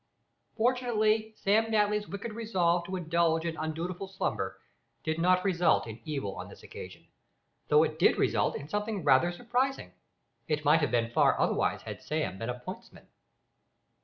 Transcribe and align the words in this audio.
Fortunately 0.57 1.31
Sam 1.37 1.65
Natly's 1.65 2.07
wicked 2.07 2.33
resolve 2.33 2.85
to 2.87 2.95
indulge 2.95 3.45
in 3.45 3.55
undutiful 3.55 4.07
slumber 4.07 4.59
did 5.03 5.19
not 5.19 5.45
result 5.45 5.85
in 5.85 6.01
evil 6.05 6.35
on 6.37 6.49
this 6.49 6.63
occasion, 6.63 7.05
although 7.69 7.83
it 7.83 7.99
did 7.99 8.17
result 8.17 8.55
in 8.55 8.67
something 8.67 9.03
rather 9.03 9.31
surprising. 9.31 9.93
It 10.47 10.65
might 10.65 10.81
have 10.81 10.89
been 10.89 11.11
far 11.11 11.39
otherwise 11.39 11.83
had 11.83 12.01
Sam 12.01 12.39
been 12.39 12.49
a 12.49 12.59
pointsman! 12.61 13.09